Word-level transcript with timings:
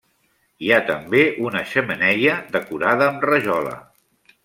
Hi 0.67 0.71
ha 0.73 0.79
també 0.87 1.21
una 1.49 1.63
xemeneia 1.73 2.41
decorada 2.59 3.11
amb 3.15 3.33
rajola. 3.33 3.79